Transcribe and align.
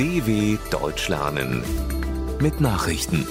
DW 0.00 0.56
Deutsch 0.70 1.08
lernen 1.08 1.62
mit 2.40 2.58
Nachrichten. 2.58 3.26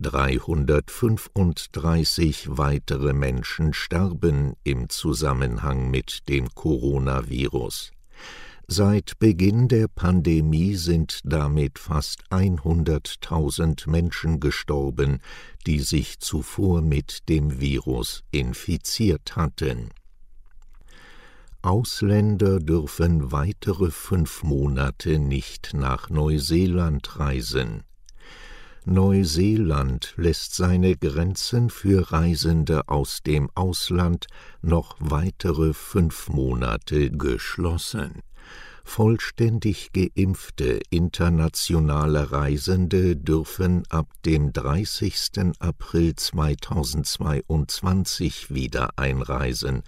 335 0.00 2.58
weitere 2.58 3.12
Menschen 3.12 3.72
starben 3.72 4.54
im 4.64 4.88
Zusammenhang 4.88 5.90
mit 5.90 6.28
dem 6.28 6.52
Coronavirus. 6.54 7.92
Seit 8.66 9.18
Beginn 9.18 9.68
der 9.68 9.88
Pandemie 9.88 10.74
sind 10.74 11.20
damit 11.22 11.78
fast 11.78 12.24
100.000 12.30 13.90
Menschen 13.90 14.40
gestorben, 14.40 15.20
die 15.66 15.80
sich 15.80 16.18
zuvor 16.18 16.80
mit 16.80 17.28
dem 17.28 17.60
Virus 17.60 18.24
infiziert 18.30 19.36
hatten. 19.36 19.90
Ausländer 21.60 22.58
dürfen 22.58 23.32
weitere 23.32 23.90
fünf 23.90 24.42
Monate 24.42 25.18
nicht 25.18 25.72
nach 25.74 26.10
Neuseeland 26.10 27.18
reisen. 27.18 27.84
Neuseeland 28.86 30.12
lässt 30.18 30.54
seine 30.54 30.94
Grenzen 30.94 31.70
für 31.70 32.12
Reisende 32.12 32.86
aus 32.90 33.22
dem 33.22 33.48
Ausland 33.54 34.26
noch 34.60 34.96
weitere 34.98 35.72
fünf 35.72 36.28
Monate 36.28 37.10
geschlossen. 37.10 38.20
Vollständig 38.84 39.92
geimpfte 39.94 40.80
internationale 40.90 42.30
Reisende 42.30 43.16
dürfen 43.16 43.84
ab 43.88 44.10
dem 44.26 44.52
30. 44.52 45.54
April 45.60 46.14
2022 46.14 48.52
wieder 48.52 48.98
einreisen, 48.98 49.82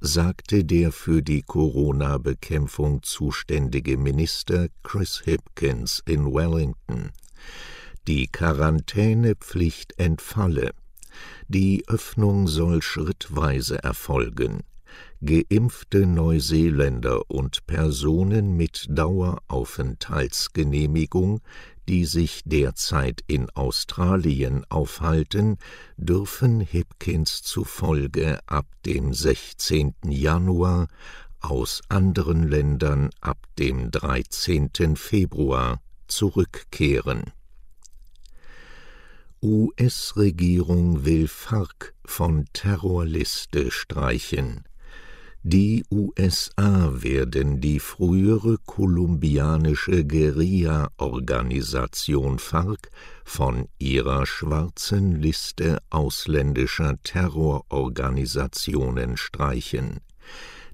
sagte 0.00 0.64
der 0.64 0.92
für 0.92 1.20
die 1.20 1.42
Corona-Bekämpfung 1.42 3.02
zuständige 3.02 3.98
Minister 3.98 4.68
Chris 4.84 5.20
Hipkins 5.24 6.00
in 6.06 6.32
Wellington 6.32 7.10
die 8.06 8.28
Quarantänepflicht 8.28 9.98
entfalle. 9.98 10.70
Die 11.48 11.84
Öffnung 11.88 12.46
soll 12.48 12.82
schrittweise 12.82 13.82
erfolgen. 13.82 14.60
Geimpfte 15.24 16.04
Neuseeländer 16.06 17.30
und 17.30 17.66
Personen 17.66 18.54
mit 18.56 18.84
Daueraufenthaltsgenehmigung, 18.88 21.40
die 21.88 22.04
sich 22.04 22.42
derzeit 22.44 23.22
in 23.26 23.48
Australien 23.50 24.64
aufhalten, 24.68 25.58
dürfen 25.96 26.60
Hipkins 26.60 27.42
zufolge 27.42 28.38
ab 28.46 28.66
dem 28.84 29.14
16. 29.14 29.94
Januar 30.04 30.88
aus 31.40 31.80
anderen 31.88 32.46
Ländern 32.48 33.10
ab 33.20 33.46
dem 33.58 33.90
13. 33.90 34.96
Februar 34.96 35.80
zurückkehren. 36.08 37.32
US-Regierung 39.42 41.04
will 41.04 41.28
FARC 41.28 41.92
von 42.04 42.46
Terrorliste 42.52 43.70
streichen. 43.70 44.64
Die 45.42 45.84
USA 45.90 46.90
werden 46.92 47.60
die 47.60 47.78
frühere 47.78 48.56
kolumbianische 48.66 50.04
Guerilla-Organisation 50.04 52.40
FARC 52.40 52.90
von 53.24 53.68
ihrer 53.78 54.26
schwarzen 54.26 55.22
Liste 55.22 55.78
ausländischer 55.90 57.00
Terrororganisationen 57.04 59.16
streichen. 59.16 60.00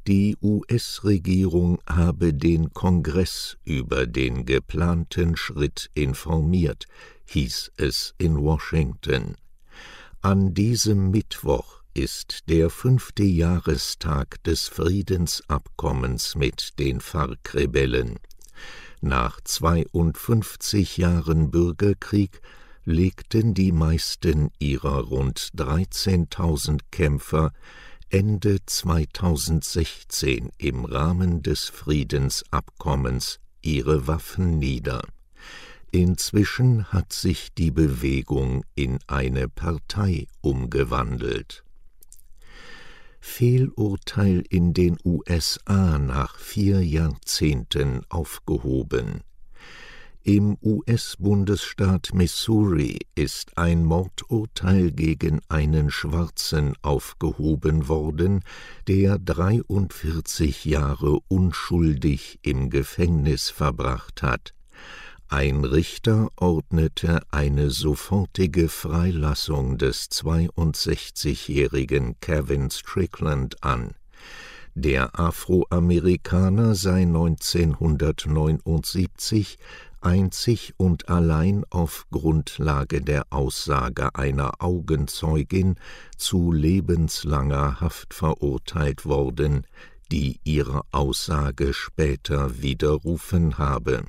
Die 0.08 0.36
US-Regierung 0.42 1.78
habe 1.86 2.34
den 2.34 2.72
Kongress 2.74 3.56
über 3.64 4.08
den 4.08 4.44
geplanten 4.44 5.36
Schritt 5.36 5.90
informiert, 5.94 6.86
hieß 7.26 7.70
es 7.76 8.12
in 8.18 8.36
Washington. 8.36 9.36
An 10.20 10.54
diesem 10.54 11.12
Mittwoch 11.12 11.82
ist 11.94 12.48
der 12.48 12.68
fünfte 12.68 13.22
Jahrestag 13.22 14.42
des 14.42 14.66
Friedensabkommens 14.66 16.34
mit 16.34 16.80
den 16.80 17.00
FARC-Rebellen. 17.00 18.18
Nach 19.00 19.40
52 19.40 20.96
Jahren 20.96 21.52
Bürgerkrieg 21.52 22.40
legten 22.84 23.54
die 23.54 23.70
meisten 23.70 24.50
ihrer 24.58 25.04
rund 25.04 25.38
13.000 25.56 26.80
Kämpfer 26.90 27.52
Ende 28.14 28.58
2016 28.66 30.50
im 30.58 30.84
Rahmen 30.84 31.42
des 31.42 31.70
Friedensabkommens 31.70 33.40
ihre 33.62 34.06
Waffen 34.06 34.58
nieder. 34.58 35.00
Inzwischen 35.92 36.92
hat 36.92 37.14
sich 37.14 37.54
die 37.54 37.70
Bewegung 37.70 38.64
in 38.74 38.98
eine 39.06 39.48
Partei 39.48 40.26
umgewandelt. 40.42 41.64
Fehlurteil 43.18 44.44
in 44.50 44.74
den 44.74 44.98
USA 45.06 45.98
nach 45.98 46.36
vier 46.36 46.84
Jahrzehnten 46.84 48.04
aufgehoben. 48.10 49.22
Im 50.24 50.56
US-Bundesstaat 50.62 52.14
Missouri 52.14 53.00
ist 53.16 53.58
ein 53.58 53.84
Mordurteil 53.84 54.92
gegen 54.92 55.40
einen 55.48 55.90
Schwarzen 55.90 56.74
aufgehoben 56.80 57.88
worden, 57.88 58.44
der 58.86 59.18
43 59.18 60.64
Jahre 60.64 61.18
unschuldig 61.26 62.38
im 62.42 62.70
Gefängnis 62.70 63.50
verbracht 63.50 64.22
hat. 64.22 64.54
Ein 65.26 65.64
Richter 65.64 66.28
ordnete 66.36 67.22
eine 67.32 67.70
sofortige 67.70 68.68
Freilassung 68.68 69.76
des 69.76 70.08
62-jährigen 70.12 72.20
Kevin 72.20 72.70
Strickland 72.70 73.64
an. 73.64 73.96
Der 74.74 75.18
Afroamerikaner 75.18 76.76
sei 76.76 77.02
1979 77.02 79.58
einzig 80.04 80.74
und 80.76 81.08
allein 81.08 81.64
auf 81.70 82.06
Grundlage 82.10 83.00
der 83.00 83.26
Aussage 83.30 84.14
einer 84.14 84.62
Augenzeugin 84.62 85.76
zu 86.16 86.52
lebenslanger 86.52 87.80
Haft 87.80 88.14
verurteilt 88.14 89.06
worden, 89.06 89.66
die 90.10 90.40
ihre 90.44 90.82
Aussage 90.90 91.72
später 91.72 92.60
widerrufen 92.60 93.58
habe. 93.58 94.04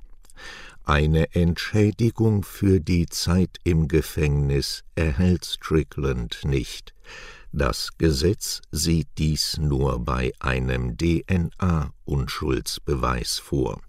Eine 0.83 1.33
Entschädigung 1.33 2.43
für 2.43 2.81
die 2.81 3.05
Zeit 3.05 3.59
im 3.63 3.87
Gefängnis 3.87 4.83
erhält 4.95 5.45
Strickland 5.45 6.41
nicht. 6.43 6.93
Das 7.53 7.91
Gesetz 7.97 8.61
sieht 8.71 9.07
dies 9.17 9.57
nur 9.57 10.03
bei 10.03 10.33
einem 10.39 10.97
DNA-Unschuldsbeweis 10.97 13.39
vor. 13.39 13.79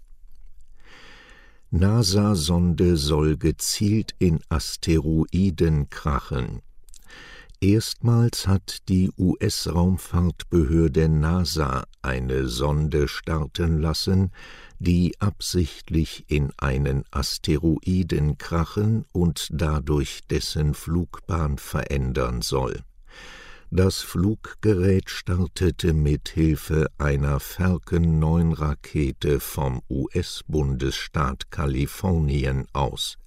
NASA-Sonde 1.71 2.95
soll 2.97 3.37
gezielt 3.37 4.15
in 4.19 4.39
Asteroiden 4.49 5.89
krachen. 5.89 6.61
Erstmals 7.61 8.47
hat 8.47 8.87
die 8.89 9.11
US-Raumfahrtbehörde 9.17 11.09
NASA 11.09 11.85
eine 12.01 12.47
Sonde 12.47 13.07
starten 13.07 13.79
lassen, 13.79 14.31
die 14.79 15.15
absichtlich 15.19 16.25
in 16.27 16.51
einen 16.57 17.03
Asteroiden 17.11 18.37
krachen 18.37 19.05
und 19.13 19.47
dadurch 19.51 20.21
dessen 20.29 20.73
Flugbahn 20.73 21.57
verändern 21.57 22.41
soll 22.41 22.83
das 23.75 24.01
Fluggerät 24.01 25.09
startete 25.09 25.91
mit 25.93 26.29
Hilfe 26.29 26.87
einer 26.97 27.41
Falcon 27.41 28.19
9 28.19 28.53
Rakete 28.53 29.41
vom 29.41 29.81
US-Bundesstaat 29.89 31.51
Kalifornien 31.51 32.67
aus. 32.71 33.17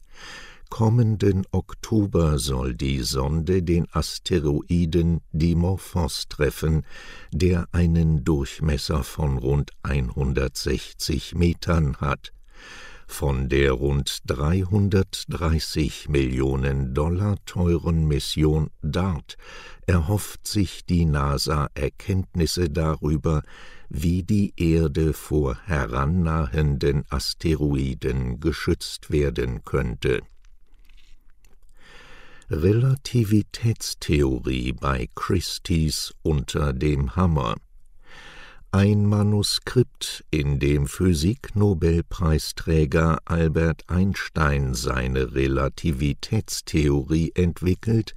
Kommenden 0.70 1.44
Oktober 1.50 2.38
soll 2.38 2.74
die 2.74 3.00
Sonde 3.00 3.62
den 3.62 3.86
Asteroiden 3.92 5.20
Dimorphos 5.32 6.28
treffen, 6.28 6.86
der 7.30 7.68
einen 7.72 8.24
Durchmesser 8.24 9.04
von 9.04 9.36
rund 9.36 9.72
160 9.82 11.34
Metern 11.34 11.96
hat 11.98 12.32
von 13.08 13.48
der 13.48 13.72
rund 13.72 14.20
330 14.26 16.08
Millionen 16.08 16.94
Dollar 16.94 17.34
teuren 17.46 18.06
Mission 18.06 18.70
DART 18.82 19.36
erhofft 19.86 20.46
sich 20.46 20.84
die 20.84 21.06
NASA 21.06 21.68
Erkenntnisse 21.74 22.70
darüber, 22.70 23.42
wie 23.88 24.22
die 24.22 24.52
Erde 24.56 25.12
vor 25.14 25.58
herannahenden 25.64 27.04
Asteroiden 27.08 28.38
geschützt 28.38 29.10
werden 29.10 29.64
könnte. 29.64 30.20
Relativitätstheorie 32.50 34.74
bei 34.74 35.08
Christie's 35.14 36.14
unter 36.22 36.72
dem 36.72 37.14
Hammer 37.16 37.56
ein 38.70 39.06
Manuskript, 39.06 40.26
in 40.30 40.58
dem 40.58 40.86
Physiknobelpreisträger 40.86 43.20
Albert 43.24 43.88
Einstein 43.88 44.74
seine 44.74 45.34
Relativitätstheorie 45.34 47.32
entwickelt, 47.34 48.14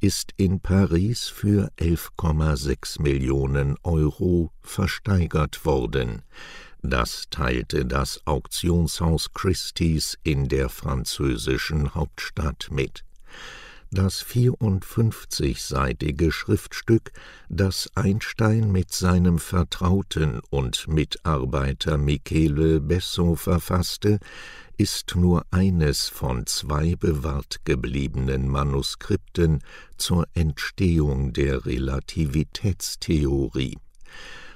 ist 0.00 0.32
in 0.36 0.58
Paris 0.58 1.28
für 1.28 1.70
11,6 1.78 3.00
Millionen 3.00 3.76
Euro 3.84 4.50
versteigert 4.60 5.64
worden. 5.64 6.22
Das 6.82 7.26
teilte 7.30 7.86
das 7.86 8.26
Auktionshaus 8.26 9.32
Christie's 9.32 10.18
in 10.24 10.48
der 10.48 10.68
französischen 10.68 11.94
Hauptstadt 11.94 12.70
mit 12.72 13.04
das 13.92 14.24
54-seitige 14.24 16.32
Schriftstück, 16.32 17.12
das 17.48 17.88
Einstein 17.94 18.72
mit 18.72 18.90
seinem 18.90 19.38
Vertrauten 19.38 20.40
und 20.50 20.88
Mitarbeiter 20.88 21.96
Michele 21.98 22.80
Besso 22.80 23.36
verfasste, 23.36 24.18
ist 24.78 25.14
nur 25.14 25.44
eines 25.50 26.08
von 26.08 26.46
zwei 26.46 26.96
bewahrt 26.96 27.60
gebliebenen 27.64 28.48
Manuskripten 28.48 29.62
zur 29.98 30.26
Entstehung 30.34 31.34
der 31.34 31.66
Relativitätstheorie. 31.66 33.76